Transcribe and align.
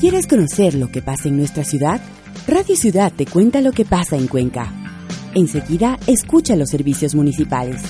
¿Quieres 0.00 0.26
conocer 0.26 0.72
lo 0.72 0.88
que 0.88 1.02
pasa 1.02 1.28
en 1.28 1.36
nuestra 1.36 1.62
ciudad? 1.62 2.00
Radio 2.46 2.74
Ciudad 2.74 3.12
te 3.14 3.26
cuenta 3.26 3.60
lo 3.60 3.70
que 3.70 3.84
pasa 3.84 4.16
en 4.16 4.28
Cuenca. 4.28 4.72
Enseguida, 5.34 5.98
escucha 6.06 6.56
los 6.56 6.70
servicios 6.70 7.14
municipales. 7.14 7.82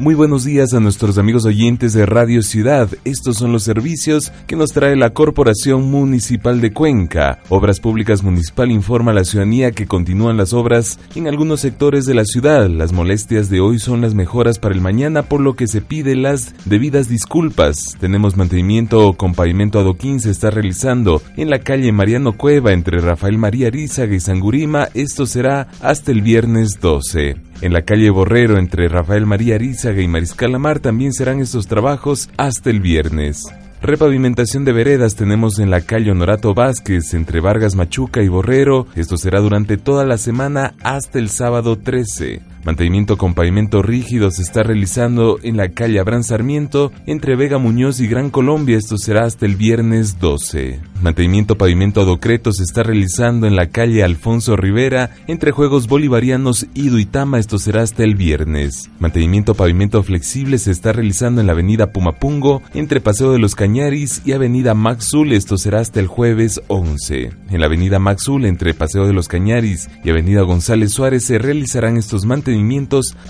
Muy 0.00 0.14
buenos 0.14 0.44
días 0.44 0.74
a 0.74 0.80
nuestros 0.80 1.18
amigos 1.18 1.44
oyentes 1.44 1.92
de 1.92 2.06
Radio 2.06 2.40
Ciudad. 2.42 2.88
Estos 3.04 3.36
son 3.38 3.50
los 3.50 3.64
servicios 3.64 4.32
que 4.46 4.54
nos 4.54 4.70
trae 4.70 4.94
la 4.94 5.10
Corporación 5.10 5.90
Municipal 5.90 6.60
de 6.60 6.72
Cuenca. 6.72 7.40
Obras 7.48 7.80
Públicas 7.80 8.22
Municipal 8.22 8.70
informa 8.70 9.10
a 9.10 9.14
la 9.14 9.24
ciudadanía 9.24 9.72
que 9.72 9.88
continúan 9.88 10.36
las 10.36 10.52
obras 10.52 11.00
en 11.16 11.26
algunos 11.26 11.58
sectores 11.62 12.04
de 12.04 12.14
la 12.14 12.24
ciudad. 12.24 12.68
Las 12.68 12.92
molestias 12.92 13.50
de 13.50 13.58
hoy 13.58 13.80
son 13.80 14.00
las 14.00 14.14
mejoras 14.14 14.60
para 14.60 14.72
el 14.72 14.80
mañana, 14.80 15.24
por 15.24 15.40
lo 15.40 15.56
que 15.56 15.66
se 15.66 15.80
pide 15.80 16.14
las 16.14 16.54
debidas 16.64 17.08
disculpas. 17.08 17.76
Tenemos 17.98 18.36
mantenimiento 18.36 19.14
con 19.14 19.34
pavimento 19.34 19.80
adoquín 19.80 20.20
se 20.20 20.30
está 20.30 20.52
realizando 20.52 21.22
en 21.36 21.50
la 21.50 21.58
calle 21.58 21.90
Mariano 21.90 22.36
Cueva 22.36 22.72
entre 22.72 23.00
Rafael 23.00 23.36
María 23.36 23.66
Arizaga 23.66 24.14
y 24.14 24.20
Sangurima. 24.20 24.90
Esto 24.94 25.26
será 25.26 25.66
hasta 25.82 26.12
el 26.12 26.22
viernes 26.22 26.78
12. 26.80 27.48
En 27.60 27.72
la 27.72 27.82
calle 27.82 28.08
Borrero 28.10 28.56
entre 28.56 28.88
Rafael 28.88 29.26
María 29.26 29.56
Arizaga 29.56 30.00
y 30.00 30.06
Mariscal 30.06 30.54
Amar 30.54 30.78
también 30.78 31.12
serán 31.12 31.40
estos 31.40 31.66
trabajos 31.66 32.30
hasta 32.36 32.70
el 32.70 32.80
viernes. 32.80 33.46
Repavimentación 33.82 34.64
de 34.64 34.72
veredas 34.72 35.16
tenemos 35.16 35.58
en 35.58 35.70
la 35.70 35.80
calle 35.80 36.12
Honorato 36.12 36.54
Vázquez 36.54 37.14
entre 37.14 37.40
Vargas 37.40 37.74
Machuca 37.74 38.22
y 38.22 38.28
Borrero. 38.28 38.86
Esto 38.94 39.16
será 39.16 39.40
durante 39.40 39.76
toda 39.76 40.04
la 40.04 40.18
semana 40.18 40.74
hasta 40.82 41.18
el 41.18 41.30
sábado 41.30 41.78
13. 41.78 42.42
Mantenimiento 42.68 43.16
con 43.16 43.32
pavimento 43.32 43.80
rígido 43.80 44.30
se 44.30 44.42
está 44.42 44.62
realizando 44.62 45.38
en 45.42 45.56
la 45.56 45.70
calle 45.70 46.00
Abraham 46.00 46.22
Sarmiento 46.22 46.92
entre 47.06 47.34
Vega 47.34 47.56
Muñoz 47.56 47.98
y 47.98 48.06
Gran 48.06 48.28
Colombia. 48.28 48.76
Esto 48.76 48.98
será 48.98 49.24
hasta 49.24 49.46
el 49.46 49.56
viernes 49.56 50.18
12. 50.18 50.78
Mantenimiento 51.00 51.56
pavimento 51.56 52.02
adocreto 52.02 52.52
se 52.52 52.64
está 52.64 52.82
realizando 52.82 53.46
en 53.46 53.56
la 53.56 53.70
calle 53.70 54.04
Alfonso 54.04 54.54
Rivera 54.54 55.12
entre 55.28 55.50
Juegos 55.50 55.86
Bolivarianos 55.86 56.66
y 56.74 56.90
Duitama. 56.90 57.38
Esto 57.38 57.58
será 57.58 57.80
hasta 57.80 58.04
el 58.04 58.16
viernes. 58.16 58.90
Mantenimiento 58.98 59.54
pavimento 59.54 60.02
flexible 60.02 60.58
se 60.58 60.70
está 60.70 60.92
realizando 60.92 61.40
en 61.40 61.46
la 61.46 61.54
avenida 61.54 61.90
Pumapungo 61.90 62.60
entre 62.74 63.00
Paseo 63.00 63.32
de 63.32 63.38
los 63.38 63.54
Cañaris 63.54 64.20
y 64.26 64.32
avenida 64.32 64.74
Maxul. 64.74 65.32
Esto 65.32 65.56
será 65.56 65.80
hasta 65.80 66.00
el 66.00 66.06
jueves 66.06 66.60
11. 66.68 67.30
En 67.48 67.60
la 67.60 67.64
avenida 67.64 67.98
Maxul 67.98 68.44
entre 68.44 68.74
Paseo 68.74 69.06
de 69.06 69.14
los 69.14 69.26
Cañaris 69.26 69.88
y 70.04 70.10
avenida 70.10 70.42
González 70.42 70.92
Suárez 70.92 71.24
se 71.24 71.38
realizarán 71.38 71.96
estos 71.96 72.26
mantenimientos 72.26 72.57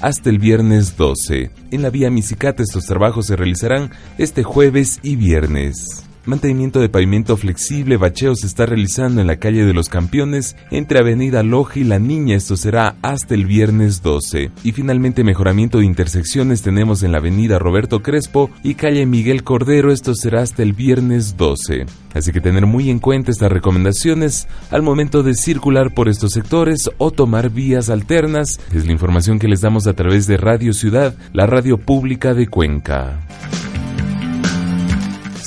hasta 0.01 0.31
el 0.31 0.39
viernes 0.39 0.97
12. 0.97 1.51
En 1.71 1.83
la 1.83 1.91
vía 1.91 2.11
Misicata 2.11 2.63
estos 2.63 2.85
trabajos 2.87 3.27
se 3.27 3.37
realizarán 3.37 3.91
este 4.17 4.43
jueves 4.43 5.01
y 5.03 5.17
viernes. 5.17 6.08
Mantenimiento 6.29 6.81
de 6.81 6.91
pavimento 6.91 7.39
flexible, 7.39 7.97
bacheo 7.97 8.35
se 8.35 8.47
está 8.47 8.67
realizando 8.67 9.23
en 9.23 9.27
la 9.27 9.37
calle 9.37 9.65
de 9.65 9.73
los 9.73 9.89
Campeones 9.89 10.57
entre 10.71 10.99
Avenida 10.99 11.43
Loja 11.43 11.79
y 11.79 11.85
La 11.85 11.99
Niña, 11.99 12.37
esto 12.37 12.55
será 12.59 12.97
hasta 13.01 13.33
el 13.33 13.47
viernes 13.47 14.03
12. 14.03 14.51
Y 14.63 14.73
finalmente 14.73 15.25
mejoramiento 15.25 15.79
de 15.79 15.87
intersecciones 15.87 16.61
tenemos 16.61 17.03
en 17.03 17.13
la 17.13 17.19
Avenida 17.19 17.59
Roberto 17.59 18.03
Crespo 18.03 18.51
y 18.63 18.75
calle 18.75 19.07
Miguel 19.07 19.43
Cordero, 19.43 19.91
esto 19.91 20.15
será 20.15 20.43
hasta 20.43 20.63
el 20.63 20.75
viernes 20.75 21.39
12. 21.39 21.87
Así 22.13 22.31
que 22.31 22.43
tener 22.43 22.67
muy 22.67 22.91
en 22.91 22.99
cuenta 22.99 23.31
estas 23.31 23.51
recomendaciones 23.51 24.49
al 24.71 24.83
momento 24.83 25.23
de 25.23 25.33
circular 25.33 25.95
por 25.95 26.11
estos 26.11 26.33
sectores 26.33 26.91
o 26.99 27.11
tomar 27.11 27.49
vías 27.49 27.89
alternas. 27.89 28.61
Es 28.75 28.85
la 28.85 28.93
información 28.93 29.39
que 29.39 29.49
les 29.49 29.63
damos 29.63 29.87
a 29.87 29.95
través 29.95 30.27
de 30.27 30.37
Radio 30.37 30.75
Ciudad, 30.75 31.15
la 31.33 31.47
radio 31.47 31.79
pública 31.79 32.35
de 32.35 32.49
Cuenca. 32.49 33.19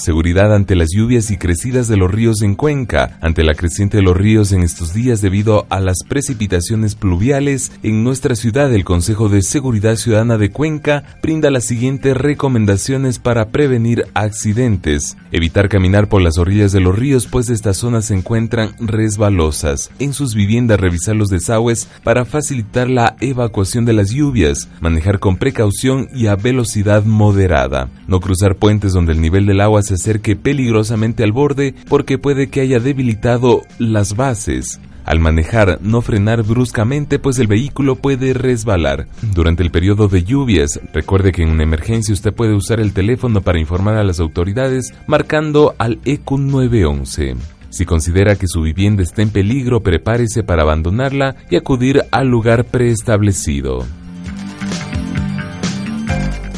Seguridad 0.02 0.56
ante 0.56 0.76
las 0.76 0.90
lluvias 0.92 1.30
y 1.30 1.38
crecidas 1.38 1.88
de 1.88 1.96
los 1.96 2.10
ríos 2.10 2.42
en 2.42 2.56
Cuenca. 2.56 3.20
Ante 3.22 3.44
la 3.44 3.54
creciente 3.54 3.98
de 3.98 4.04
los 4.04 4.18
ríos 4.18 4.52
en 4.52 4.64
estos 4.64 4.96
días 4.96 5.22
debido 5.22 5.68
a 5.70 5.80
las 5.80 5.98
precipitaciones 6.08 6.96
pluviales 6.96 7.72
en 7.84 8.04
nuestra 8.04 8.34
ciudad, 8.36 8.74
el 8.74 8.84
Consejo 8.84 9.30
de 9.30 9.44
Seguridad 9.44 9.98
Ciudadana 9.98 10.40
de 10.40 10.50
Cuenca 10.50 11.04
brinda 11.22 11.52
las 11.52 11.66
siguientes 11.66 12.18
recomendaciones 12.18 13.20
para 13.20 13.50
prevenir 13.50 14.08
accidentes. 14.16 15.18
Evitar 15.32 15.70
caminar 15.70 16.10
por 16.10 16.24
las 16.24 16.40
orillas 16.40 16.72
de 16.72 16.80
los 16.80 16.98
ríos, 16.98 17.28
pues 17.28 17.50
estas 17.50 17.78
zonas 17.78 18.06
se 18.06 18.16
encuentran 18.16 18.72
resbalosas. 18.80 19.92
En 20.00 20.14
sus 20.14 20.34
viviendas 20.34 20.80
revisar 20.80 21.16
los 21.16 21.30
desagües 21.30 21.88
para 22.04 22.26
facilitar 22.26 22.90
la 22.90 23.16
evacuación 23.20 23.86
de 23.86 23.94
las 23.94 24.10
lluvias. 24.10 24.68
Manejar 24.80 25.20
con 25.20 25.38
precaución 25.38 26.08
y 26.12 26.26
a 26.26 26.36
velocidad 26.36 27.06
moderada. 27.06 27.92
No 28.08 28.20
cruzar 28.20 28.56
puentes 28.56 28.94
donde 28.94 29.14
el 29.14 29.22
nivel 29.22 29.46
del 29.46 29.62
agua 29.62 29.84
se 29.84 29.91
acerque 29.92 30.36
peligrosamente 30.36 31.24
al 31.24 31.32
borde 31.32 31.76
porque 31.88 32.18
puede 32.18 32.50
que 32.50 32.62
haya 32.62 32.80
debilitado 32.80 33.62
las 33.80 34.16
bases. 34.16 34.80
Al 35.06 35.20
manejar, 35.20 35.80
no 35.82 36.02
frenar 36.02 36.44
bruscamente 36.44 37.20
pues 37.20 37.40
el 37.40 37.48
vehículo 37.48 37.96
puede 37.96 38.34
resbalar. 38.34 39.08
Durante 39.34 39.64
el 39.64 39.72
periodo 39.72 40.08
de 40.08 40.24
lluvias, 40.24 40.80
recuerde 40.94 41.32
que 41.32 41.44
en 41.44 41.50
una 41.50 41.64
emergencia 41.64 42.14
usted 42.14 42.34
puede 42.34 42.54
usar 42.54 42.80
el 42.80 42.94
teléfono 42.94 43.42
para 43.42 43.60
informar 43.60 43.96
a 43.96 44.04
las 44.04 44.20
autoridades 44.20 44.94
marcando 45.08 45.76
al 45.80 46.00
ECU 46.06 46.38
911. 46.38 47.36
Si 47.70 47.86
considera 47.86 48.36
que 48.36 48.48
su 48.48 48.62
vivienda 48.62 49.02
está 49.02 49.22
en 49.22 49.30
peligro, 49.30 49.82
prepárese 49.82 50.44
para 50.44 50.64
abandonarla 50.64 51.38
y 51.50 51.56
acudir 51.56 52.04
al 52.12 52.28
lugar 52.28 52.66
preestablecido. 52.66 53.86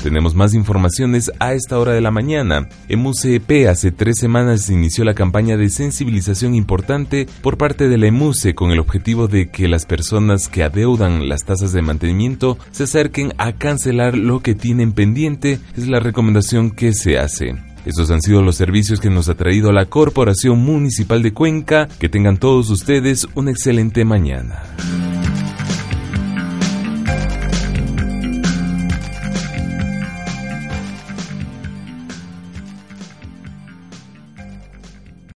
Tenemos 0.04 0.36
más 0.36 0.54
informaciones 0.54 1.32
a 1.40 1.54
esta 1.54 1.80
hora 1.80 1.94
de 1.94 2.02
la 2.02 2.12
mañana. 2.12 2.68
En 2.90 3.00
MUCEP 3.00 3.70
hace 3.70 3.94
tres 3.94 4.18
semanas 4.20 4.64
se 4.64 4.74
inició 4.74 5.06
la 5.06 5.14
campaña 5.14 5.56
de 5.56 5.70
sensibilización 5.70 6.56
importante 6.56 7.26
por 7.42 7.58
parte 7.58 7.88
de 7.88 7.98
la 7.98 8.08
EMUCE 8.08 8.54
con 8.54 8.72
el 8.72 8.80
objetivo 8.80 9.30
de 9.30 9.50
que 9.50 9.70
las 9.70 9.86
personas 9.86 10.50
que 10.50 10.62
adeudan 10.62 11.30
las 11.30 11.46
tasas 11.46 11.72
de 11.72 11.82
mantenimiento 11.82 12.58
se 12.72 12.84
acerquen 12.84 13.34
a 13.38 13.54
cancelar 13.54 14.18
lo 14.18 14.42
que 14.42 14.56
tienen 14.56 14.92
pendiente, 14.92 15.60
es 15.78 15.88
la 15.88 16.02
recomendación 16.02 16.72
que 16.72 16.92
se 16.92 17.18
hace. 17.18 17.56
Estos 17.86 18.12
han 18.12 18.22
sido 18.22 18.42
los 18.42 18.58
servicios 18.58 19.00
que 19.00 19.10
nos 19.10 19.30
ha 19.30 19.36
traído 19.36 19.72
la 19.72 19.86
Corporación 19.86 20.60
Municipal 20.60 21.24
de 21.24 21.34
Cuenca. 21.34 21.88
Que 22.00 22.10
tengan 22.10 22.38
todos 22.38 22.70
ustedes 22.70 23.26
una 23.36 23.52
excelente 23.52 24.04
mañana. 24.04 24.64